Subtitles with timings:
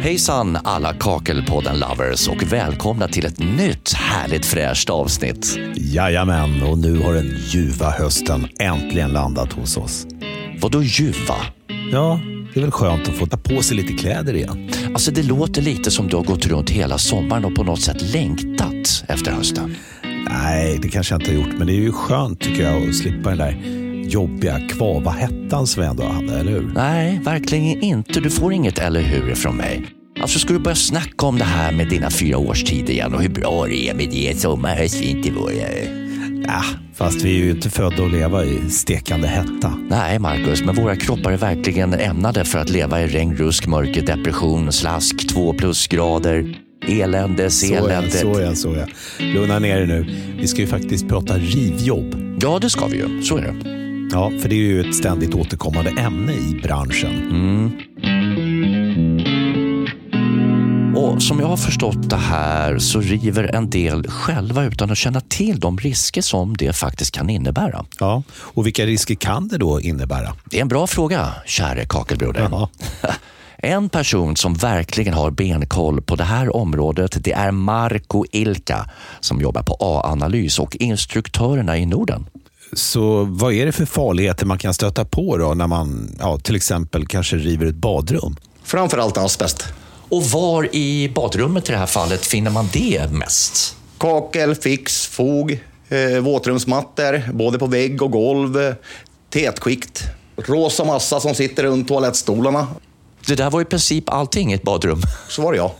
[0.00, 5.58] Hejsan alla Kakelpodden-lovers och välkomna till ett nytt härligt fräscht avsnitt.
[5.74, 10.06] Jajamän, och nu har den ljuva hösten äntligen landat hos oss.
[10.60, 11.36] Vadå ljuva?
[11.92, 12.20] Ja,
[12.54, 14.70] det är väl skönt att få ta på sig lite kläder igen.
[14.94, 18.02] Alltså det låter lite som du har gått runt hela sommaren och på något sätt
[18.02, 19.76] längtat efter hösten.
[20.30, 22.96] Nej, det kanske jag inte har gjort, men det är ju skönt tycker jag att
[22.96, 26.70] slippa den där jobbiga kvava hettan vi ändå hade, eller hur?
[26.74, 28.20] Nej, verkligen inte.
[28.20, 29.86] Du får inget eller hur från mig.
[30.20, 33.28] Alltså ska du börja snacka om det här med dina fyra årstider igen och hur
[33.28, 35.52] bra det är med det sommar, höst, vinter, vår.
[36.46, 36.62] Ja,
[36.94, 39.78] fast vi är ju inte födda att leva i stekande hetta.
[39.90, 44.02] Nej, Marcus, men våra kroppar är verkligen ämnade för att leva i regn, rusk, mörker,
[44.02, 48.10] depression, slask, två plusgrader, eländes, Så ja, elände.
[48.10, 48.86] så ja, så ja.
[49.24, 50.06] Lugna ner er nu.
[50.40, 52.38] Vi ska ju faktiskt prata rivjobb.
[52.42, 53.22] Ja, det ska vi ju.
[53.22, 53.77] Så är det.
[54.10, 57.14] Ja, för det är ju ett ständigt återkommande ämne i branschen.
[60.96, 65.20] Och som jag har förstått det här så river en del själva utan att känna
[65.20, 67.84] till de risker som det faktiskt kan innebära.
[68.00, 70.34] Ja, och vilka risker kan det då innebära?
[70.44, 72.48] Det är en bra fråga, käre kakelbroder.
[72.50, 72.68] Ja.
[73.62, 79.40] En person som verkligen har benkoll på det här området det är Marco Ilka som
[79.40, 82.26] jobbar på A-analys och instruktörerna i Norden.
[82.72, 86.56] Så vad är det för farligheter man kan stöta på då när man ja, till
[86.56, 88.36] exempel kanske river ett badrum?
[88.62, 89.64] Framförallt asbest.
[90.08, 93.76] Och var i badrummet i det här fallet finner man det mest?
[93.98, 98.74] Kakel, fix, fog, eh, våtrumsmattor, både på vägg och golv,
[99.30, 100.04] tätskikt,
[100.36, 102.66] rosa massa som sitter runt toalettstolarna.
[103.28, 105.02] Det där var i princip allting i ett badrum.
[105.28, 105.74] Så var det ja.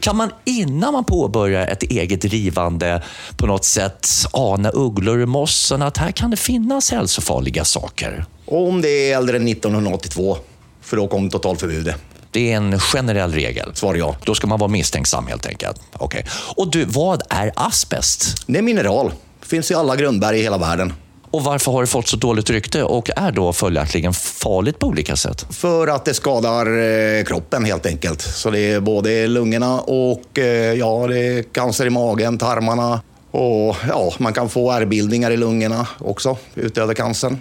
[0.00, 3.02] Kan man innan man påbörjar ett eget rivande
[3.36, 8.24] på något sätt ana ugglor i mossen att här kan det finnas hälsofarliga saker?
[8.46, 10.38] Om det är äldre än 1982,
[10.80, 11.96] för då kom totalförbudet.
[12.30, 13.74] Det är en generell regel.
[13.74, 14.16] Svar ja.
[14.24, 15.80] Då ska man vara misstänksam helt enkelt.
[15.92, 16.26] Okej.
[16.56, 18.44] Och du, vad är asbest?
[18.46, 19.12] Det är mineral.
[19.42, 20.92] Finns i alla grundberg i hela världen.
[21.32, 25.16] Och varför har det fått så dåligt rykte och är då följaktligen farligt på olika
[25.16, 25.46] sätt?
[25.50, 28.20] För att det skadar eh, kroppen helt enkelt.
[28.22, 33.00] Så det är både lungorna och eh, ja, det är cancer i magen, tarmarna.
[33.30, 37.40] Och ja, man kan få ärrbildningar i lungorna också, utöver cancern.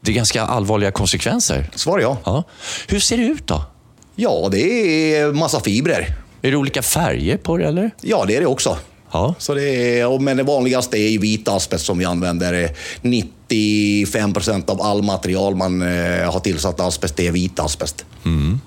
[0.00, 1.70] Det är ganska allvarliga konsekvenser.
[1.74, 2.16] Svar ja.
[2.24, 2.44] Ja.
[2.88, 3.64] Hur ser det ut då?
[4.14, 4.60] Ja, det
[5.14, 6.14] är massa fibrer.
[6.42, 7.90] Är det olika färger på det eller?
[8.00, 8.76] Ja, det är det också.
[9.12, 9.34] Ja.
[9.38, 12.70] Så det är, men det vanligaste är ju vit asbest som vi använder.
[13.02, 18.04] 95 procent av all material man eh, har tillsatt asbest, det är vit asbest.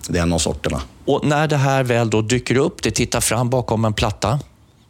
[0.07, 0.81] Det är en av sorterna.
[1.05, 4.39] Och när det här väl då dyker upp, det tittar fram bakom en platta.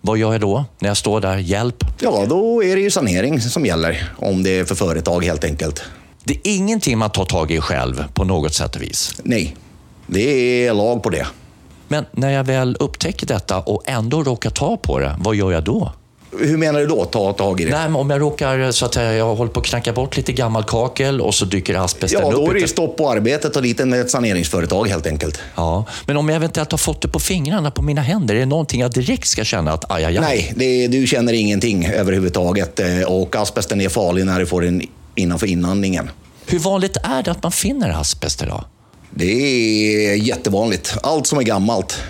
[0.02, 1.38] Vad gör jag då när jag står där?
[1.38, 1.84] Hjälp?
[2.00, 4.12] Ja, då är det ju sanering som gäller.
[4.18, 5.84] Om det är för företag helt enkelt.
[6.24, 9.16] Det är ingenting man tar tag i själv på något sätt och vis.
[9.24, 9.56] Nej,
[10.08, 11.28] det är lag på det.
[11.88, 15.64] Men när jag väl upptäcker detta och ändå råkar ta på det, vad gör jag
[15.64, 15.92] då?
[16.40, 17.72] Hur menar du då, ta tag i det?
[17.72, 20.64] Nej, om jag råkar så att jag, jag håller på att knacka bort lite gammal
[20.64, 22.34] kakel och så dyker asbesten Ja, upp.
[22.34, 25.40] då är det ju stopp på arbetet och dit ett saneringsföretag helt enkelt.
[25.56, 28.46] Ja, men om jag eventuellt har fått det på fingrarna, på mina händer, är det
[28.46, 30.22] någonting jag direkt ska känna att aj, aj, aj?
[30.24, 34.82] Nej, det, du känner ingenting överhuvudtaget eh, och asbesten är farlig när du får den
[35.16, 36.10] innanför inandningen.
[36.46, 38.64] Hur vanligt är det att man finner asbest idag?
[39.16, 39.26] Det
[40.12, 40.98] är jättevanligt.
[41.04, 42.02] Allt som är gammalt.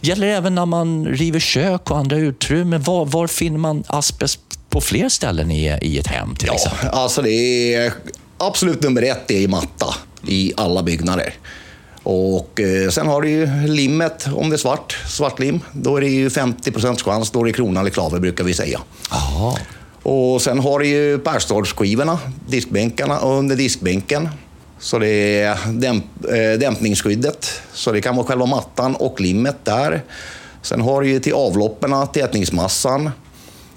[0.00, 2.82] Gäller det även när man river kök och andra utrymmen?
[2.82, 6.88] Var, var finner man asbest på fler ställen i, i ett hem till Ja, exempel?
[6.88, 7.92] alltså det är
[8.38, 9.94] absolut nummer ett, är matta
[10.26, 11.34] i alla byggnader.
[12.02, 15.60] Och eh, sen har du ju limmet, om det är svart, svartlim.
[15.72, 18.80] Då är det ju 50% chans, då är det krona eller klaver brukar vi säga.
[19.10, 19.56] Jaha.
[20.02, 24.28] Och sen har du ju perstorpsskivorna, diskbänkarna under diskbänken.
[24.78, 27.62] Så det är dämp, eh, dämpningsskyddet.
[27.72, 30.02] Så det kan vara själva mattan och limmet där.
[30.62, 33.10] Sen har du ju till avloppen tätningsmassan.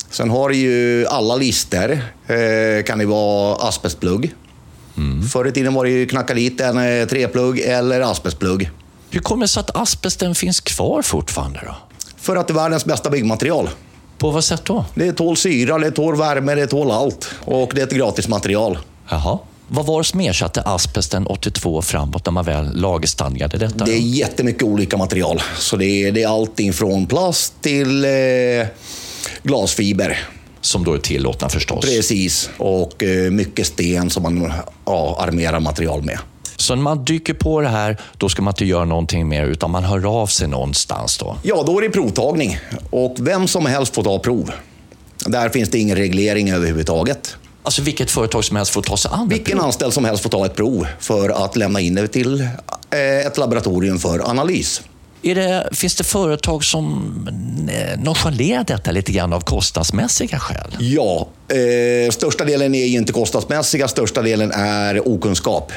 [0.09, 2.13] Sen har du ju alla lister.
[2.27, 4.35] Eh, kan det vara asbestplugg.
[5.33, 8.69] Förr i tiden var det ju knacka dit en eh, treplugg eller asbestplugg.
[9.09, 11.75] Hur kommer det sig att asbesten finns kvar fortfarande då?
[12.17, 13.69] För att det är världens bästa byggmaterial.
[14.17, 14.85] På vad sätt då?
[14.95, 17.31] Det tål syra, det tål värme, det tål allt.
[17.39, 18.77] Och det är ett gratismaterial.
[19.09, 19.39] Jaha.
[19.73, 23.85] Vad var det som ersatte asbesten 82 framåt när man väl lagerstadgade detta?
[23.85, 25.41] Det är jättemycket olika material.
[25.57, 28.11] Så det är, det är allting från plast till eh,
[29.43, 30.19] glasfiber.
[30.61, 31.85] Som då är tillåtna förstås.
[31.85, 32.49] Precis.
[32.57, 34.51] Och eh, mycket sten som man
[34.85, 36.19] ja, armerar material med.
[36.55, 39.71] Så när man dyker på det här, då ska man inte göra någonting mer utan
[39.71, 41.37] man hör av sig någonstans då.
[41.43, 42.57] Ja, då är det provtagning.
[42.89, 44.51] Och vem som helst får ta prov.
[45.25, 47.37] Där finns det ingen reglering överhuvudtaget.
[47.63, 50.45] Alltså vilket företag som helst får ta sig an Vilken anställd som helst får ta
[50.45, 54.81] ett prov för att lämna in det till eh, ett laboratorium för analys.
[55.21, 57.13] Det, finns det företag som
[57.71, 60.75] eh, nonchalerar detta lite grann av kostnadsmässiga skäl?
[60.79, 65.71] Ja, eh, största delen är ju inte kostnadsmässiga, största delen är okunskap.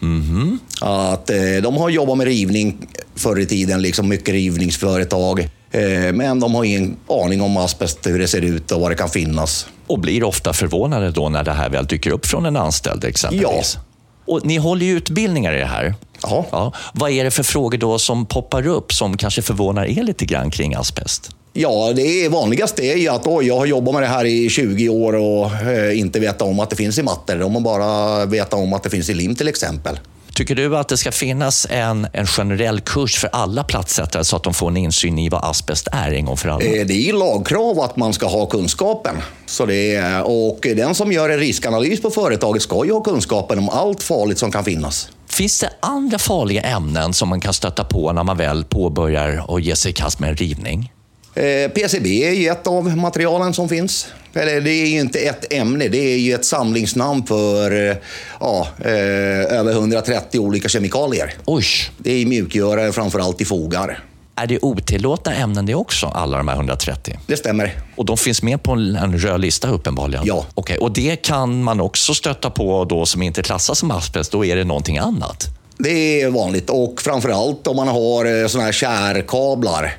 [0.00, 0.58] Mhm.
[0.80, 2.86] Att, eh, de har jobbat med rivning
[3.16, 5.40] förr i tiden, liksom mycket rivningsföretag.
[5.70, 8.94] Eh, men de har ingen aning om asbest, hur det ser ut och vad det
[8.94, 9.66] kan finnas.
[9.92, 13.78] Och blir ofta förvånade då när det här väl dyker upp från en anställd exempelvis.
[14.26, 15.94] Och ni håller ju utbildningar i det här.
[16.22, 16.46] Ja.
[16.50, 16.72] Ja.
[16.94, 20.50] Vad är det för frågor då som poppar upp som kanske förvånar er lite grann
[20.50, 21.30] kring asbest?
[21.52, 24.88] Ja, det vanligaste är ju att oj, jag har jobbat med det här i 20
[24.88, 27.36] år och eh, inte vetat om att det finns i mattor.
[27.36, 29.98] De har bara vetat om att det finns i lim till exempel.
[30.34, 34.42] Tycker du att det ska finnas en, en generell kurs för alla platssättare så att
[34.42, 36.64] de får en insyn i vad asbest är en gång för alla?
[36.64, 39.16] Eh, Det är lagkrav att man ska ha kunskapen.
[39.46, 43.58] Så det är, och den som gör en riskanalys på företaget ska ju ha kunskapen
[43.58, 45.08] om allt farligt som kan finnas.
[45.28, 49.60] Finns det andra farliga ämnen som man kan stöta på när man väl påbörjar och
[49.60, 50.92] ge sig i kast med en rivning?
[51.34, 54.06] Eh, PCB är ju ett av materialen som finns.
[54.34, 57.96] Eller det är ju inte ett ämne, det är ju ett samlingsnamn för eh,
[58.40, 61.34] ja, eh, över 130 olika kemikalier.
[61.44, 61.64] Oj,
[61.98, 64.04] Det är mjukgörare framförallt i fogar.
[64.36, 67.18] är det otillåtna ämnen det också, alla de här 130?
[67.26, 67.72] Det stämmer.
[67.96, 70.24] Och de finns med på en, röd lista uppenbarligen?
[70.26, 70.46] Ja.
[70.54, 74.44] Okej, och det kan man också stöta på då som inte klassas som asbest, då
[74.44, 75.44] är det någonting annat?
[75.78, 79.96] Det är vanligt och framförallt om man har såna här kärkablar.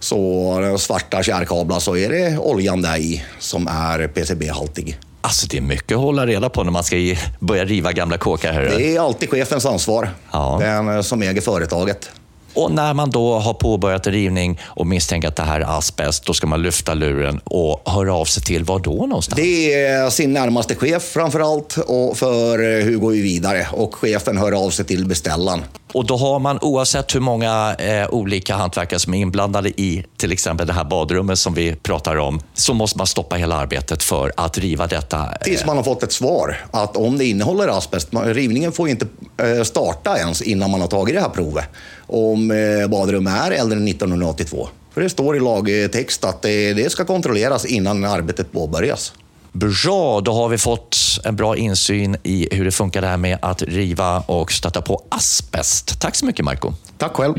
[0.00, 4.98] Så eh, svarta kärkablar så är det oljan där i som är PCB-haltig.
[5.20, 6.96] Alltså det är mycket att hålla reda på när man ska
[7.40, 8.52] börja riva gamla kåkar.
[8.52, 8.68] hörru.
[8.78, 10.10] Det är alltid chefens ansvar.
[10.32, 10.58] Ja.
[10.60, 12.10] Den eh, som äger företaget.
[12.54, 16.24] Och när man då har påbörjat en rivning och misstänker att det här är asbest,
[16.24, 19.36] då ska man lyfta luren och höra av sig till var då någonstans?
[19.36, 23.66] Det är sin närmaste chef framför allt och för eh, hur går vi vidare?
[23.72, 25.64] Och chefen hör av sig till beställaren.
[25.96, 30.32] Och då har man, oavsett hur många eh, olika hantverkare som är inblandade i till
[30.32, 34.32] exempel det här badrummet som vi pratar om, så måste man stoppa hela arbetet för
[34.36, 35.18] att riva detta.
[35.18, 38.88] eh, Tills man har fått ett svar att om det innehåller asbest, man- rivningen får
[38.88, 39.06] inte
[39.36, 41.64] eh, starta ens innan man har tagit det här provet.
[42.06, 44.68] Om eh, är äldre än 1982.
[44.94, 49.12] För det står i lagtext att det, det ska kontrolleras innan arbetet påbörjas.
[49.60, 53.38] Bra, då har vi fått en bra insyn i hur det funkar det här med
[53.42, 56.00] att riva och stöta på asbest.
[56.00, 56.72] Tack så mycket Marco.
[56.98, 57.34] Tack själv.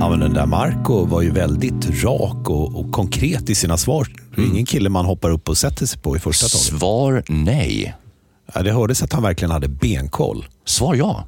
[0.00, 4.08] Ja, men den där Marco var ju väldigt rak och, och konkret i sina svar.
[4.36, 6.80] Det är ingen kille man hoppar upp och sätter sig på i första taget.
[6.80, 7.94] Svar nej.
[8.54, 10.46] Ja, det hördes att han verkligen hade benkoll.
[10.64, 11.26] Svar ja.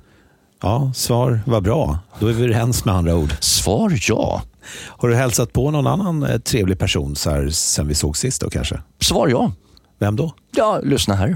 [0.62, 1.99] Ja, svar var bra.
[2.21, 3.33] Då är vi överens med andra ord.
[3.41, 4.43] Svar ja.
[4.87, 8.41] Har du hälsat på någon annan eh, trevlig person så här, sen vi såg sist
[8.41, 8.81] då kanske?
[9.01, 9.53] Svar ja.
[9.99, 10.33] Vem då?
[10.56, 11.35] Ja, lyssna här.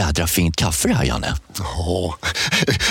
[0.00, 1.34] Jädra fint kaffe det här, Janne.
[1.58, 2.14] Ja,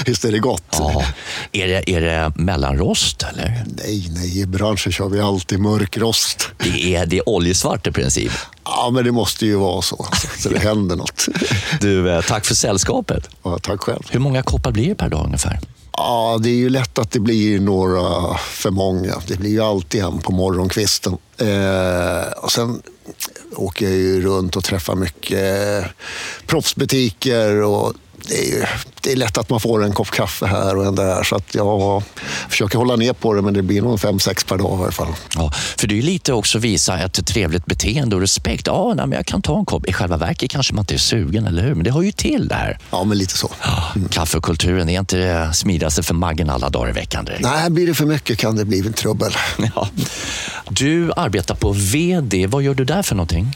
[0.06, 0.64] visst är det gott?
[0.72, 1.04] Ja.
[1.52, 3.64] Är, det, är det mellanrost, eller?
[3.66, 6.48] Nej, nej, i branschen kör vi alltid mörkrost.
[6.58, 8.32] Det är, det är oljesvart i princip.
[8.64, 10.08] Ja, men det måste ju vara så,
[10.40, 11.28] så det händer något.
[11.82, 13.30] Du, eh, tack för sällskapet.
[13.44, 14.04] Ja, tack själv.
[14.10, 15.60] Hur många koppar blir det per dag ungefär?
[15.92, 19.16] Ja, det är ju lätt att det blir några för många.
[19.28, 21.18] Det blir ju alltid en på morgonkvisten.
[21.38, 22.82] Eh, och sen
[23.56, 25.90] åker jag ju runt och träffar mycket eh,
[26.46, 27.62] proffsbutiker.
[27.62, 27.94] Och
[28.30, 28.66] det, är ju,
[29.02, 31.24] det är lätt att man får en kopp kaffe här och en där.
[31.24, 32.04] Så att jag
[32.50, 34.92] försöker hålla ner på det, men det blir nog fem, sex per dag i varje
[34.92, 35.14] fall.
[35.36, 38.68] Ja, för det är ju lite också visa ett trevligt beteende och respekt.
[38.68, 39.88] Ja, nej, men jag kan ta en kopp.
[39.88, 41.76] I själva verket kanske man inte är sugen, eller hur?
[41.76, 42.80] Men det hör ju till det här.
[42.92, 43.52] Ja, men lite så.
[43.64, 47.44] Ja, Kaffekulturen är inte det smidigaste för magen alla dagar i veckan direkt.
[47.44, 49.32] Nej, blir det för mycket kan det bli trubbel.
[49.76, 49.88] Ja.
[50.70, 52.48] Du arbetar på VD.
[52.48, 53.56] Vad gör du där för någonting?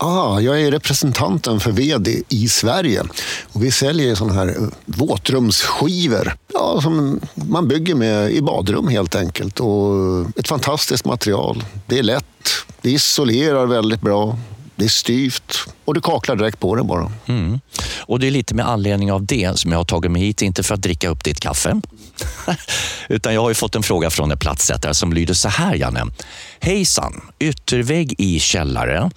[0.00, 3.02] Ah, jag är representanten för VD i Sverige.
[3.52, 9.14] Och vi säljer sådana här eh, våtrumsskivor ja, som man bygger med i badrum helt
[9.14, 9.60] enkelt.
[9.60, 11.64] Och ett fantastiskt material.
[11.86, 12.24] Det är lätt,
[12.80, 14.38] det isolerar väldigt bra,
[14.76, 17.12] det är styvt och du kaklar direkt på det bara.
[17.26, 17.60] Mm.
[18.00, 20.62] Och det är lite med anledning av det som jag har tagit mig hit, inte
[20.62, 21.80] för att dricka upp ditt kaffe.
[23.08, 26.04] Utan jag har ju fått en fråga från en platssättare som lyder så här, Janne.
[26.60, 27.20] Hejsan!
[27.38, 29.10] Yttervägg i källare.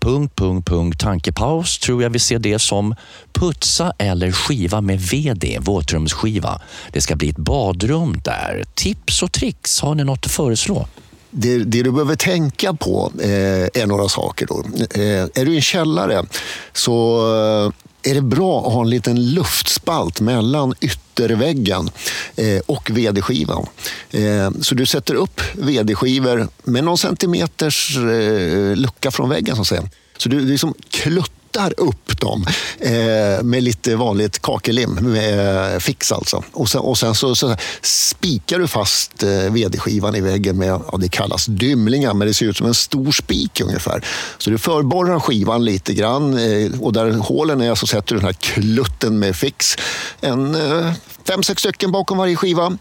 [0.00, 1.00] Punkt, punkt, punkt.
[1.00, 2.94] Tankepaus tror jag vi ser det som
[3.32, 6.60] putsa eller skiva med VD, våtrumsskiva.
[6.92, 8.64] Det ska bli ett badrum där.
[8.74, 10.88] Tips och tricks, har ni något att föreslå?
[11.30, 14.46] Det, det du behöver tänka på eh, är några saker.
[14.46, 14.64] Då.
[15.00, 16.24] Eh, är du i en källare
[16.72, 17.72] så
[18.10, 21.90] är det bra att ha en liten luftspalt mellan ytterväggen
[22.36, 23.66] eh, och vd-skivan.
[24.10, 29.56] Eh, så du sätter upp vd-skivor med någon centimeters eh, lucka från väggen.
[29.56, 29.82] Så att säga.
[30.18, 31.37] Så du liksom kluttar
[31.76, 32.44] upp dem
[32.78, 36.42] eh, med lite vanligt kakelim, med eh, fix alltså.
[36.52, 40.96] Och sen, och sen så, så spikar du fast eh, vd-skivan i väggen med, ja,
[40.98, 44.04] det kallas dymlingar, men det ser ut som en stor spik ungefär.
[44.38, 48.26] Så du förborrar skivan lite grann eh, och där hålen är så sätter du den
[48.26, 49.76] här klutten med fix.
[50.20, 50.92] En eh,
[51.28, 52.78] fem, sex stycken bakom varje skiva.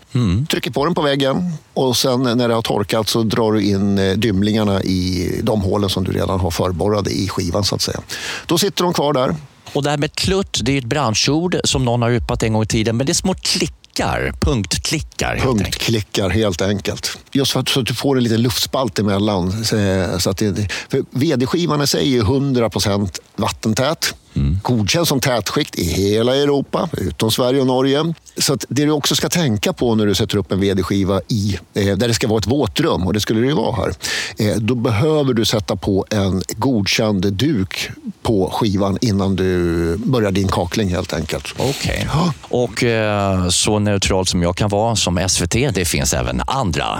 [0.49, 3.97] Trycker på den på väggen och sen när det har torkat så drar du in
[3.97, 7.99] eh, dymlingarna i de hålen som du redan har förborrade i skivan så att säga.
[8.45, 9.35] Då sitter de kvar där.
[9.73, 12.63] Och det här med klutt, det är ett branschord som någon har yppat en gång
[12.63, 15.27] i tiden, men det är små klickar, punktklickar.
[15.27, 15.63] helt enkelt.
[15.63, 17.17] Punktklickar helt enkelt.
[17.31, 19.65] Just för att, så att du får en liten luftspalt emellan.
[19.65, 19.75] Så,
[20.19, 24.13] så att det, för VD-skivan i sig är 100% vattentät.
[24.61, 28.13] Godkänd som tätskikt i hela Europa, utom Sverige och Norge.
[28.37, 31.97] Så det du också ska tänka på när du sätter upp en VD-skiva i, eh,
[31.97, 33.93] där det ska vara ett våtrum, och det skulle det ju vara här,
[34.37, 37.89] eh, då behöver du sätta på en godkänd duk
[38.21, 41.53] på skivan innan du börjar din kakling helt enkelt.
[41.57, 42.07] Okej.
[42.41, 46.99] Och eh, så neutralt som jag kan vara som SVT, det finns även andra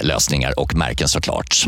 [0.00, 1.64] lösningar och märken såklart.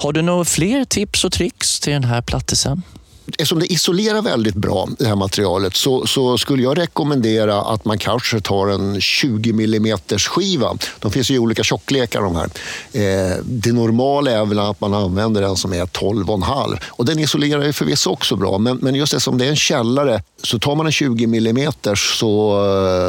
[0.00, 2.82] Har du några fler tips och tricks till den här plattisen?
[3.26, 7.98] Eftersom det isolerar väldigt bra, det här materialet, så, så skulle jag rekommendera att man
[7.98, 10.76] kanske tar en 20 mm skiva.
[10.98, 12.48] De finns ju i olika tjocklekar de här.
[12.92, 16.78] Eh, det normala är väl att man använder den som är 12,5.
[16.88, 20.22] Och den isolerar ju förvisso också bra, men, men just eftersom det är en källare
[20.42, 22.60] så tar man en 20 mm så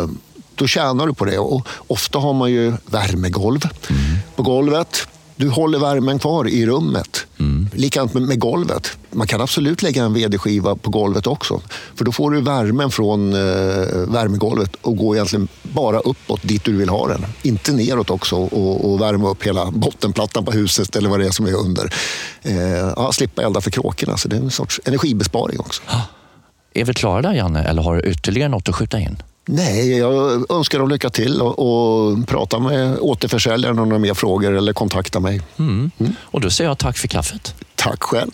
[0.03, 0.09] eh,
[0.55, 1.37] då tjänar du på det.
[1.37, 3.59] Och ofta har man ju värmegolv
[4.35, 5.07] på golvet.
[5.35, 7.25] Du håller värmen kvar i rummet.
[7.75, 8.97] Likadant med, med golvet.
[9.11, 11.61] Man kan absolut lägga en vd-skiva på golvet också.
[11.95, 13.39] För då får du värmen från eh,
[14.07, 17.25] värmegolvet och går egentligen bara uppåt dit du vill ha den.
[17.41, 21.31] Inte neråt också och, och värma upp hela bottenplattan på huset eller vad det är
[21.31, 21.93] som är under.
[22.41, 24.17] Eh, ja, slippa elda för kråkorna.
[24.17, 25.81] Så det är en sorts energibesparing också.
[26.73, 29.17] Är vi klara där Janne, eller har du ytterligare något att skjuta in?
[29.47, 34.13] Nej, jag önskar dem lycka till och, och prata med återförsäljaren om de har mer
[34.13, 35.41] frågor eller kontakta mig.
[35.59, 35.91] Mm.
[36.19, 37.55] Och då säger jag tack för kaffet.
[37.75, 38.31] Tack själv.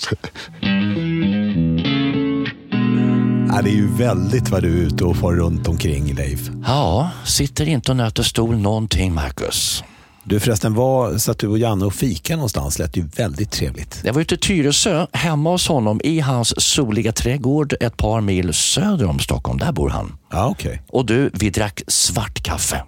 [3.50, 6.50] Ja, det är ju väldigt vad du är ute och får runt omkring, Leif.
[6.66, 9.84] Ja, sitter inte och nöter stol någonting, Marcus.
[10.24, 12.80] Du förresten, var satt du och Janne och fika någonstans?
[12.80, 14.02] lät ju väldigt trevligt.
[14.04, 18.54] Jag var ute i Tyresö, hemma hos honom i hans soliga trädgård ett par mil
[18.54, 19.60] söder om Stockholm.
[19.60, 20.18] Där bor han.
[20.32, 20.82] Ja, okej.
[20.90, 22.84] Och du, vi drack svart kaffe.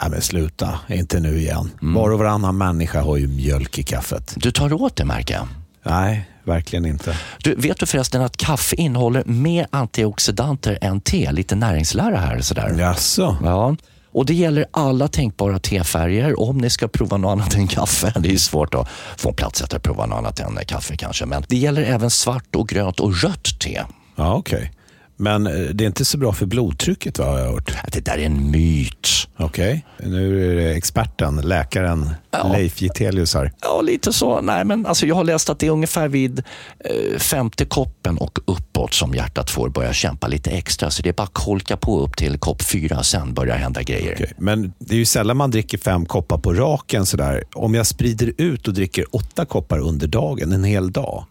[0.00, 1.70] Ja, men sluta, inte nu igen.
[1.80, 4.34] Var och varannan människa har ju mjölk i kaffet.
[4.36, 5.48] Du tar åt det, märker jag.
[5.84, 7.16] Nej, verkligen inte.
[7.42, 11.32] Du, vet du förresten att kaffe innehåller mer antioxidanter än te?
[11.32, 12.40] Lite näringslära här.
[12.40, 12.74] Sådär.
[12.78, 13.36] Jaså?
[13.44, 13.76] Ja.
[14.12, 18.12] Och det gäller alla tänkbara tefärger om ni ska prova något annat än kaffe.
[18.20, 21.26] Det är svårt att få plats att prova något annat än kaffe kanske.
[21.26, 23.82] Men det gäller även svart och grönt och rött te.
[24.16, 24.72] Ja, okej.
[25.22, 27.72] Men eh, det är inte så bra för blodtrycket vad jag har hört.
[27.92, 29.08] Det där är en myt.
[29.36, 32.52] Okej, nu är det experten, läkaren Ja.
[32.52, 33.52] Leif Gitelius här.
[33.62, 34.40] Ja, lite så.
[34.40, 36.42] Nej, men alltså, jag har läst att det är ungefär vid
[36.84, 40.90] eh, femte koppen och uppåt som hjärtat får börja kämpa lite extra.
[40.90, 44.14] Så det är bara att kolka på upp till kopp fyra, sen börjar hända grejer.
[44.14, 47.06] Okej, Men det är ju sällan man dricker fem koppar på raken.
[47.06, 47.44] Sådär.
[47.54, 51.24] Om jag sprider ut och dricker åtta koppar under dagen, en hel dag,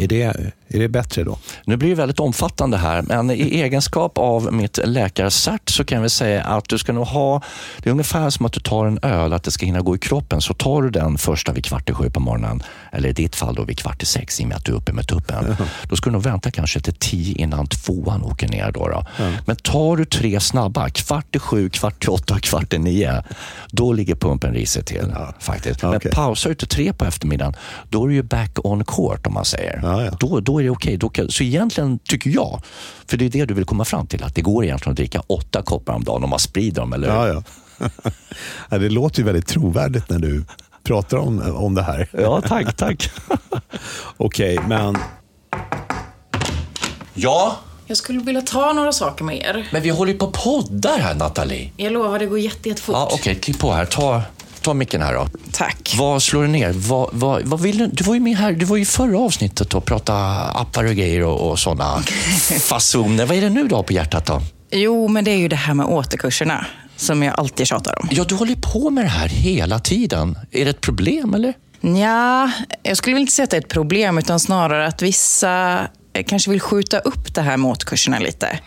[0.00, 0.22] är, det,
[0.68, 1.38] är det bättre då?
[1.64, 6.08] Nu blir det väldigt omfattande här, men i egenskap av mitt läkarcert så kan vi
[6.10, 7.42] säga att du ska nog ha,
[7.78, 9.98] det är ungefär som att du tar en öl, att det ska hinna gå i
[9.98, 10.40] kroppen.
[10.40, 13.54] Så tar du den första vid kvart i sju på morgonen, eller i ditt fall
[13.54, 15.56] då vid kvart i sex i och med att du är uppe med tuppen.
[15.88, 18.72] Då ska du nog vänta kanske till tio innan tvåan åker ner.
[18.72, 19.06] Då, då.
[19.46, 23.22] Men tar du tre snabba, kvart i sju, kvart i åtta, kvart i nio,
[23.70, 25.14] då ligger pumpen risigt till.
[25.38, 25.82] faktiskt.
[25.82, 27.54] Men pausar du till tre på eftermiddagen,
[27.90, 29.80] då är du ju back on court om man säger.
[30.20, 30.96] Då, då är det okej.
[30.96, 32.62] Då kan- Så egentligen tycker jag,
[33.10, 35.22] för det är det du vill komma fram till, att det går egentligen att dricka
[35.26, 37.28] åtta koppar om dagen om man sprider dem, eller hur?
[37.28, 37.42] Ja,
[38.68, 38.78] ja.
[38.78, 40.44] det låter ju väldigt trovärdigt när du
[40.82, 42.08] pratar om, om det här.
[42.12, 43.10] Ja, tack, tack.
[44.16, 44.98] Okej, men
[47.14, 47.56] ja,
[47.86, 49.68] Jag skulle vilja ta några saker med er.
[49.72, 51.70] men vi håller ju på poddar här, Nathalie.
[51.76, 52.94] Jag lovar, det går jätte, jättefort.
[52.94, 53.84] Ja, Okej, klipp på här.
[53.84, 54.22] Ta,
[54.62, 55.28] ta micken här då.
[55.52, 55.94] Tack.
[55.98, 56.72] Vad slår du ner?
[56.72, 57.86] Vad, vad, vad vill du?
[57.86, 61.22] Du var ju med här, du var ju förra avsnittet och pratade appar och grejer
[61.24, 62.02] och, och sådana
[62.60, 63.26] fasoner.
[63.26, 64.42] Vad är det nu du har på hjärtat då?
[64.70, 68.08] Jo, men det är ju det här med återkurserna som jag alltid tjatar om.
[68.10, 70.38] Ja, du håller på med det här hela tiden.
[70.50, 71.54] Är det ett problem eller?
[71.80, 72.50] Ja,
[72.82, 75.80] jag skulle väl inte säga att det är ett problem, utan snarare att vissa
[76.22, 78.58] kanske vill skjuta upp det här med återkurserna lite.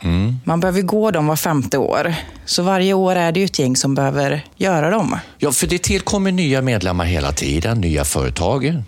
[0.43, 2.15] Man behöver gå dem var femte år.
[2.45, 5.17] Så varje år är det ju ett gäng som behöver göra dem.
[5.37, 8.83] Ja, för det tillkommer nya medlemmar hela tiden, nya företag,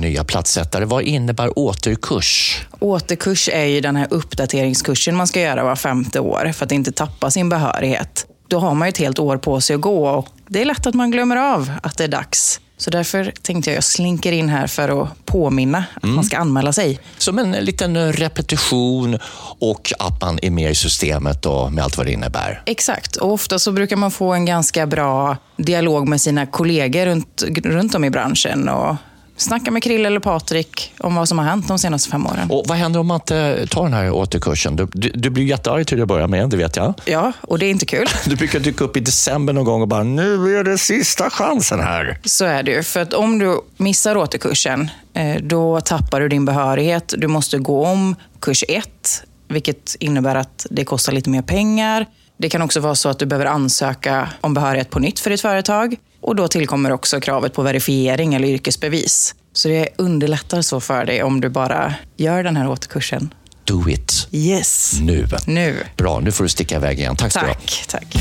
[0.00, 0.84] nya platssättare.
[0.84, 2.60] Vad innebär återkurs?
[2.80, 6.92] Återkurs är ju den här uppdateringskursen man ska göra var femte år för att inte
[6.92, 8.26] tappa sin behörighet.
[8.48, 10.94] Då har man ett helt år på sig att gå och det är lätt att
[10.94, 12.60] man glömmer av att det är dags.
[12.78, 16.72] Så därför tänkte jag jag slinker in här för att påminna att man ska anmäla
[16.72, 17.00] sig.
[17.18, 19.18] Som en liten repetition
[19.60, 22.62] och att man är med i systemet och med allt vad det innebär.
[22.66, 27.44] Exakt, och ofta så brukar man få en ganska bra dialog med sina kollegor runt,
[27.64, 28.96] runt om i branschen och
[29.38, 32.50] snacka med Krille eller Patrik om vad som har hänt de senaste fem åren.
[32.50, 34.76] Och vad händer om man inte tar den här återkursen?
[34.76, 36.94] Du, du, du blir jättearg till att börja med, det vet jag.
[37.04, 38.06] Ja, och det är inte kul.
[38.26, 41.80] Du brukar dyka upp i december någon gång och bara, nu är det sista chansen
[41.80, 42.18] här.
[42.24, 42.82] Så är det ju.
[42.82, 47.14] För att om du missar återkursen, eh, då tappar du din behörighet.
[47.18, 52.06] Du måste gå om kurs ett, vilket innebär att det kostar lite mer pengar.
[52.36, 55.40] Det kan också vara så att du behöver ansöka om behörighet på nytt för ditt
[55.40, 55.96] företag.
[56.20, 59.34] Och då tillkommer också kravet på verifiering eller yrkesbevis.
[59.52, 63.34] Så det underlättar så för dig om du bara gör den här återkursen.
[63.64, 64.28] Do it.
[64.32, 65.00] Yes.
[65.00, 65.26] Nu.
[65.46, 65.76] Nu.
[65.96, 67.16] Bra, nu får du sticka iväg igen.
[67.16, 67.40] Tack ska.
[67.40, 68.16] Tack, tack.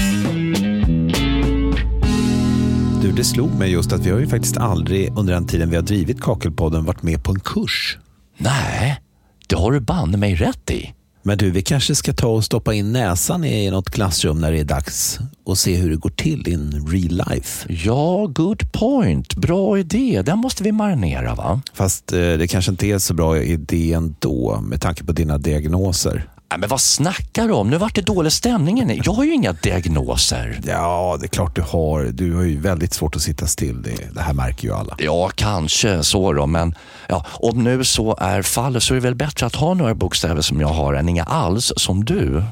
[3.01, 5.75] Du, det slog mig just att vi har ju faktiskt aldrig under den tiden vi
[5.75, 7.98] har drivit Kakelpodden varit med på en kurs.
[8.38, 9.01] Nej,
[9.48, 10.94] det har du banne mig rätt i.
[11.27, 14.60] Men du, vi kanske ska ta och stoppa in näsan i något klassrum när det
[14.60, 17.74] är dags och se hur det går till in real life.
[17.74, 19.36] Ja, good point.
[19.36, 20.22] Bra idé.
[20.25, 21.62] Den måste vi marinera, va?
[21.74, 26.29] Fast eh, det kanske inte är så bra idé ändå med tanke på dina diagnoser.
[26.50, 27.70] Nej, men vad snackar du om?
[27.70, 29.01] Nu vart det dålig stämning.
[29.04, 30.60] Jag har ju inga diagnoser.
[30.66, 32.04] Ja, det är klart du har.
[32.04, 33.82] Du har ju väldigt svårt att sitta still.
[33.82, 34.96] Det, det här märker ju alla.
[35.00, 36.75] Ja, kanske så då, men
[37.08, 40.42] ja, om nu så är fallet så är det väl bättre att ha några bokstäver
[40.42, 42.44] som jag har än inga alls som du.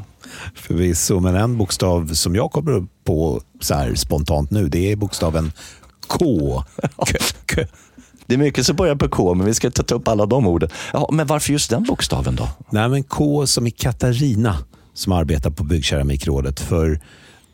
[0.55, 5.51] Förvisso, men en bokstav som jag kommer på så här spontant nu, det är bokstaven
[6.07, 6.63] K.
[6.95, 7.05] K.
[7.55, 7.61] K.
[8.27, 10.47] Det är mycket som börjar på K, men vi ska inte ta upp alla de
[10.47, 10.69] orden.
[10.93, 12.49] Ja, men varför just den bokstaven då?
[12.69, 14.57] Nej, men K som i Katarina
[14.93, 16.59] som arbetar på Byggkeramikrådet.
[16.59, 16.99] För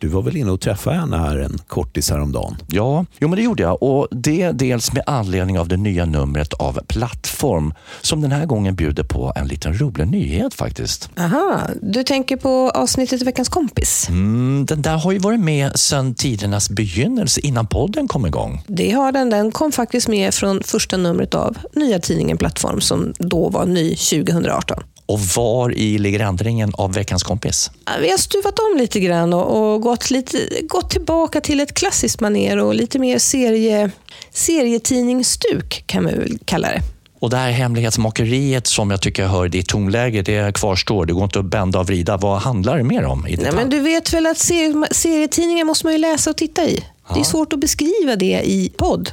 [0.02, 2.58] du var väl inne och träffade henne här en kortis häromdagen?
[2.68, 3.84] Ja, jo, men det gjorde jag.
[3.84, 8.76] Och det dels med anledning av det nya numret av Plattform som den här gången
[8.76, 11.10] bjuder på en liten rolig nyhet faktiskt.
[11.18, 14.10] Aha, du tänker på avsnittet Veckans kompis.
[14.10, 18.64] Mm, den där har ju varit med sedan tidernas begynnelse innan podden kom igång.
[18.68, 19.30] Det har den.
[19.30, 23.96] Den kom faktiskt med från första numret av nya tidningen Plattform som då var ny
[23.96, 24.84] 2018.
[25.12, 27.72] Och var i ligger ändringen av veckans kompis?
[27.86, 31.74] Ja, Vi har stuvat om lite grann och, och gått, lite, gått tillbaka till ett
[31.74, 33.92] klassiskt maner och lite mer serie,
[34.32, 36.82] serietidningsstuk kan man väl kalla det.
[37.20, 41.06] Och det här hemlighetsmakeriet som jag tycker jag hör i ditt tonläge, det kvarstår.
[41.06, 42.18] Det går inte att bända och vrida.
[42.18, 45.86] Vad handlar det mer om i Nej, men du vet väl att serie, serietidningar måste
[45.86, 46.84] man ju läsa och titta i.
[47.14, 49.12] Det är svårt att beskriva det i podd.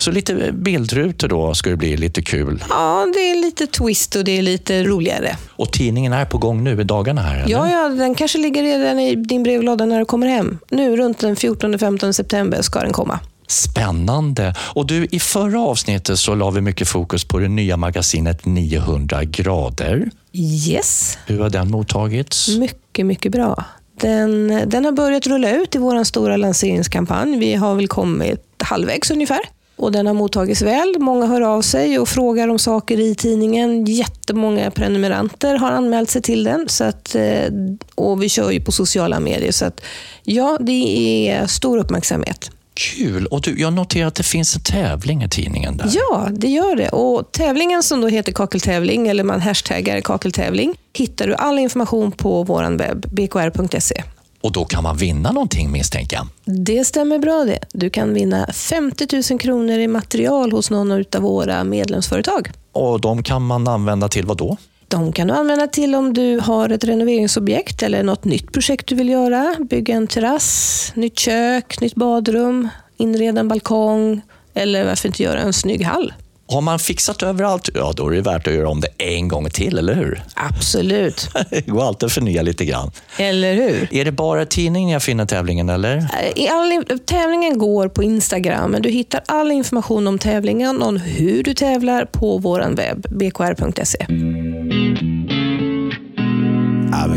[0.00, 2.64] Så lite bildrutor då ska det bli lite kul.
[2.68, 5.36] Ja, det är lite twist och det är lite roligare.
[5.50, 7.50] Och tidningen är på gång nu i dagarna här, eller?
[7.50, 10.58] Ja, ja, den kanske ligger redan i din brevlåda när du kommer hem.
[10.70, 13.20] Nu runt den 14-15 september ska den komma.
[13.46, 14.54] Spännande.
[14.58, 19.24] Och du, i förra avsnittet så la vi mycket fokus på det nya magasinet 900
[19.24, 20.10] grader.
[20.32, 22.48] Yes, Hur har den mottagits?
[22.58, 23.64] mycket, mycket bra.
[24.00, 27.38] Den, den har börjat rulla ut i vår stora lanseringskampanj.
[27.38, 29.40] Vi har väl kommit halvvägs ungefär.
[29.80, 30.94] Och den har mottagits väl.
[30.98, 33.84] Många hör av sig och frågar om saker i tidningen.
[33.84, 36.68] Jättemånga prenumeranter har anmält sig till den.
[36.68, 37.52] Så att, eh,
[37.94, 39.52] och vi kör ju på sociala medier.
[39.52, 39.80] Så att,
[40.22, 42.50] ja, det är stor uppmärksamhet.
[42.74, 43.26] Kul!
[43.26, 45.90] Och du, jag noterar att det finns en tävling i tidningen där.
[45.92, 46.88] Ja, det gör det.
[46.88, 52.42] Och tävlingen som då heter Kakeltävling, eller man hashtaggar kakeltävling, hittar du all information på
[52.42, 54.02] vår webb, bkr.se.
[54.40, 56.26] Och då kan man vinna någonting misstänker jag.
[56.44, 57.58] Det stämmer bra det.
[57.72, 62.50] Du kan vinna 50 000 kronor i material hos någon av våra medlemsföretag.
[62.72, 64.56] Och de kan man använda till vad då?
[64.88, 68.94] De kan du använda till om du har ett renoveringsobjekt eller något nytt projekt du
[68.94, 69.56] vill göra.
[69.70, 74.20] Bygga en terrass, nytt kök, nytt badrum, inreda en balkong
[74.54, 76.12] eller varför inte göra en snygg hall.
[76.50, 79.50] Har man fixat överallt, ja då är det värt att göra om det en gång
[79.50, 80.22] till, eller hur?
[80.34, 81.28] Absolut.
[81.50, 82.90] Det går alltid att förnya lite grann.
[83.16, 83.88] Eller hur?
[83.94, 86.08] Är det bara tidningen jag finner tävlingen, eller?
[86.36, 91.42] I all, tävlingen går på Instagram, men du hittar all information om tävlingen och hur
[91.42, 94.06] du tävlar på vår webb, bkr.se.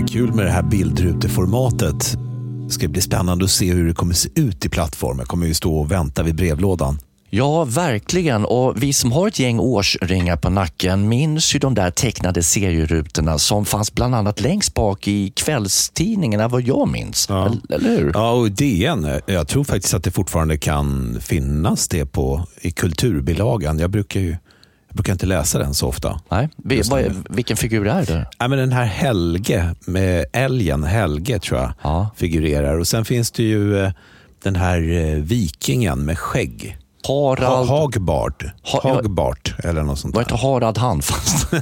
[0.04, 2.18] Men kul med det här bildruteformatet.
[2.66, 5.20] Det ska bli spännande att se hur det kommer se ut i plattformen.
[5.20, 7.00] Jag kommer ju stå och vänta vid brevlådan.
[7.36, 8.46] Ja, verkligen.
[8.46, 13.40] Och vi som har ett gäng årsringar på nacken minns ju de där tecknade serierutorna
[13.40, 17.26] som fanns bland annat längst bak i kvällstidningarna, vad jag minns.
[17.30, 17.52] Ja.
[17.70, 18.12] Eller, hur?
[18.14, 19.08] Ja, och DN.
[19.26, 23.80] Jag tror faktiskt att det fortfarande kan finnas det på, i kulturbilagan.
[23.80, 24.30] Jag brukar ju
[24.88, 26.20] jag brukar inte läsa den så ofta.
[26.32, 26.50] Nej.
[26.90, 28.28] Vad, vilken figur är det?
[28.40, 32.10] Nej, men den här Helge, med älgen Helge tror jag, Ja.
[32.16, 32.80] figurerar.
[32.80, 33.92] Och Sen finns det ju eh,
[34.44, 36.78] den här eh, vikingen med skägg.
[37.08, 37.70] Ha, Harald...
[37.70, 38.52] Hagbard.
[38.64, 38.80] Ha-.
[38.84, 40.22] Hagbart eller något sånt där.
[40.22, 41.48] heter Harald Handfast?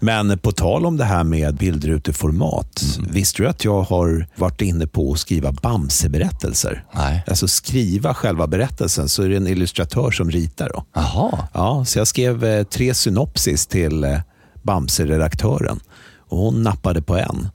[0.00, 2.82] Men på tal om det här med bildruteformat.
[2.98, 3.12] Mm.
[3.12, 6.84] Visste du att jag har varit inne på att skriva Bamse-berättelser?
[6.92, 7.24] Nej.
[7.26, 10.70] Alltså skriva själva berättelsen så är det en illustratör som ritar.
[10.74, 10.84] Då.
[10.94, 11.48] Jaha.
[11.54, 14.18] Ja, så jag skrev eh, tre synopsis till eh,
[14.62, 15.80] Bamse-redaktören
[16.28, 17.48] och hon nappade på en.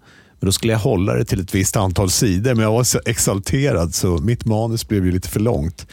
[0.43, 2.99] Men då skulle jag hålla det till ett visst antal sidor, men jag var så
[3.05, 5.87] exalterad så mitt manus blev ju lite för långt.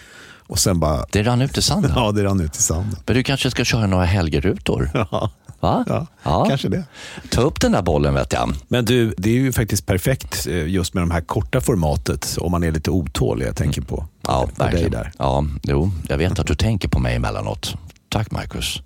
[0.46, 1.92] Och sen bara, Det rann ut i sanden.
[1.96, 2.96] ja det rann ut i sanden.
[3.06, 4.90] Men du kanske ska köra några helgerutor?
[4.94, 6.06] Ja, Va?
[6.22, 6.84] ja, kanske det.
[7.30, 8.52] Ta upp den där bollen vet jag.
[8.68, 12.50] Men du, det är ju faktiskt perfekt eh, just med de här korta formatet om
[12.52, 13.46] man är lite otålig.
[13.46, 14.90] Jag tänker på, Ja, på dig verkligen.
[14.92, 15.12] där.
[15.18, 17.74] Ja, jo, jag vet att du tänker på mig emellanåt.
[18.08, 18.82] Tack Marcus.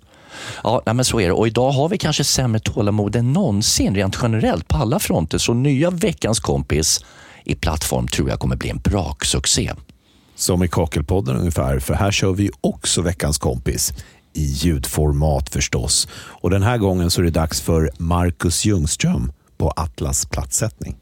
[0.63, 1.33] Ja, nej, men så är det.
[1.33, 5.37] Och idag har vi kanske sämre tålamod än någonsin rent generellt på alla fronter.
[5.37, 7.05] Så nya veckans kompis
[7.43, 9.71] i plattform tror jag kommer bli en braksuccé.
[10.35, 13.93] Som i Kakelpodden ungefär, för här kör vi också veckans kompis
[14.33, 16.07] i ljudformat förstås.
[16.41, 20.95] Och den här gången så är det dags för Marcus Ljungström på Atlas platssättning.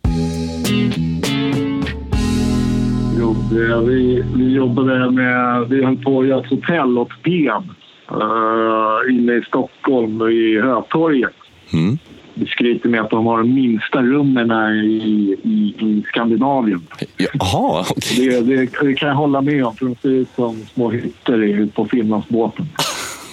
[3.86, 5.70] Vi, vi jobbade med...
[5.70, 7.76] Vi höll på att göra ett hotell åt Ben
[8.12, 11.36] uh, inne i Stockholm, i Hötorget.
[11.74, 11.98] Mm.
[12.34, 14.52] Vi skryter med att de har de minsta rummen
[14.84, 16.88] i, i, i Skandinavien.
[17.18, 18.30] Jaha, okej.
[18.30, 21.68] Det, det, det kan jag hålla med om, för de ser ut som små hytter
[21.76, 22.66] på Finlandsbåten.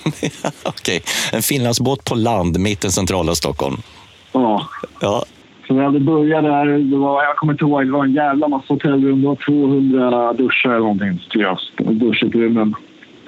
[0.64, 1.02] okej.
[1.32, 3.76] En finlandsbåt på land mitt i centrala Stockholm.
[4.32, 4.66] Ja.
[5.00, 5.24] Ja.
[5.66, 6.66] Så vi hade börjat där.
[6.66, 9.22] Det var, jag kommer inte ihåg, det var en jävla massa hotellrum.
[9.22, 11.22] Det var 200 duschar eller någonting.
[11.32, 11.58] tror jag.
[11.96, 12.74] Duschutrymmen.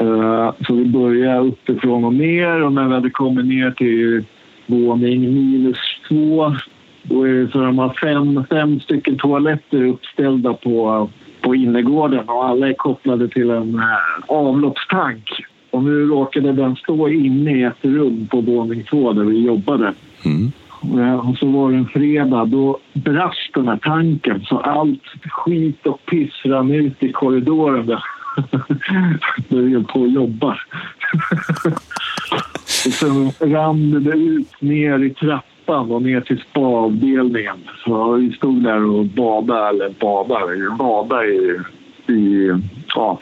[0.03, 4.25] Eh, så vi började uppifrån och ner och när vi hade kommit ner till
[4.67, 6.53] våning minus två
[7.03, 11.09] då är det så de har fem, fem stycken toaletter uppställda på,
[11.41, 13.85] på innergården och alla är kopplade till en eh,
[14.27, 15.31] avloppstank.
[15.71, 19.95] Och nu råkade den stå inne i ett rum på våning två där vi jobbade.
[20.25, 20.53] Mm.
[20.97, 25.87] Ja, Och så var det en fredag, då brast den här tanken så allt skit
[25.87, 28.03] och piss rann ut i korridoren där
[29.49, 30.63] där vi höll på och jobbar.
[32.87, 37.57] och sen rann det ut ner i trappan och ner till spaavdelningen.
[37.85, 41.61] Så vi stod där och badade, eller badade, badade i,
[42.13, 42.51] i
[42.95, 43.19] ja,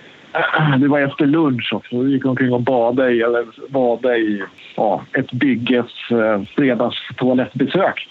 [0.79, 2.03] det var efter lunch också.
[2.03, 4.43] Vi gick omkring och badade i, eller badade i
[4.77, 8.09] ja, ett bygges eh, fredagstoalettbesök.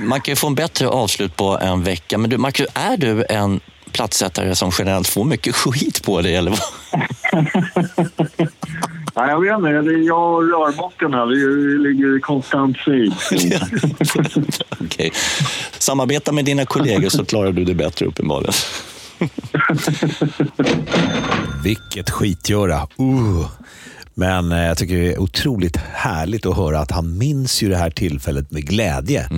[0.00, 2.18] Man kan ju få en bättre avslut på en vecka.
[2.18, 3.60] Men du, Marcus, är du en
[3.92, 6.36] platssättare som generellt får mycket skit på dig?
[6.36, 6.60] Eller vad?
[9.16, 9.68] Nej, jag vet inte.
[9.68, 11.26] Det är jag och rörmokarna.
[11.26, 13.14] Vi, vi ligger i konstant fejd.
[14.80, 15.12] Okej.
[15.78, 18.54] Samarbeta med dina kollegor så klarar du det bättre uppenbarligen.
[21.64, 22.88] Vilket skitgöra.
[23.00, 23.46] Uh.
[24.20, 27.76] Men eh, jag tycker det är otroligt härligt att höra att han minns ju det
[27.76, 29.28] här tillfället med glädje.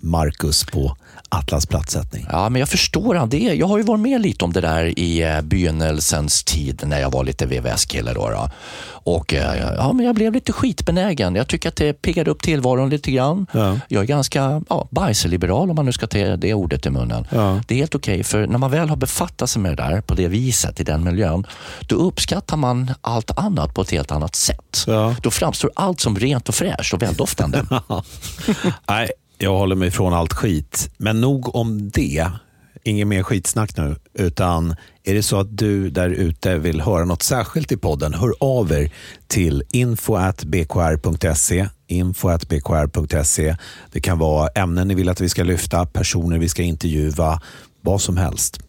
[0.00, 0.96] Marcus på
[1.28, 2.26] Atlas platssättning.
[2.30, 3.38] Ja, men jag förstår han det.
[3.38, 7.10] Jag har ju varit med lite om det där i eh, begynnelsens tid när jag
[7.10, 8.12] var lite VVS-kille.
[8.12, 8.50] Då, då.
[8.90, 11.34] Och eh, ja, men jag blev lite skitbenägen.
[11.34, 13.46] Jag tycker att det piggade upp tillvaron lite grann.
[13.52, 13.78] Ja.
[13.88, 17.26] Jag är ganska ja, bajsliberal om man nu ska ta det ordet i munnen.
[17.30, 17.60] Ja.
[17.66, 20.14] Det är helt okej, för när man väl har befattat sig med det där på
[20.14, 21.46] det viset, i den miljön,
[21.80, 24.84] då uppskattar man allt annat på ett helt annat sätt.
[24.86, 25.16] Ja.
[25.22, 27.66] Då framstår allt som rent och fräscht och väldoftande.
[28.88, 30.90] Nej, jag håller mig från allt skit.
[30.96, 32.30] Men nog om det.
[32.84, 33.96] Inget mer skitsnack nu.
[34.14, 38.32] Utan är det så att du där ute vill höra något särskilt i podden, hör
[38.40, 38.92] av er
[39.26, 43.56] till info.bkr.se info.bkr.se
[43.92, 47.40] Det kan vara ämnen ni vill att vi ska lyfta, personer vi ska intervjua,
[47.80, 48.60] vad som helst.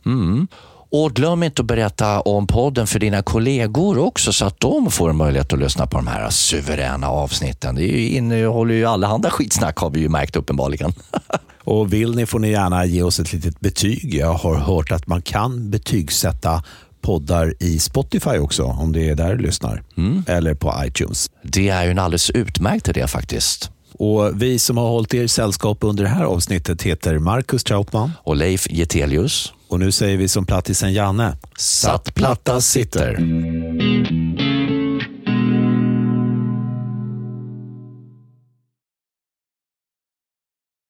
[0.92, 5.14] Och glöm inte att berätta om podden för dina kollegor också så att de får
[5.14, 7.76] möjlighet att lyssna på de här suveräna avsnitten.
[7.76, 10.94] Det ju- innehåller ju allehanda skitsnack har vi ju märkt uppenbarligen.
[11.64, 14.14] Och vill ni får ni gärna ge oss ett litet betyg.
[14.16, 16.64] Jag har hört att man kan betygsätta
[17.02, 19.84] poddar i Spotify också, om det är där du lyssnar.
[20.28, 21.30] Eller på iTunes.
[21.44, 23.70] Det är ju en alldeles utmärkt idé faktiskt.
[23.94, 28.12] Och Vi som har hållit er sällskap under det här avsnittet heter Marcus Trautman.
[28.24, 29.54] Och Leif Getelius.
[29.70, 31.38] Och nu säger vi som plattisen Janne.
[31.58, 33.20] Satt platta sitter.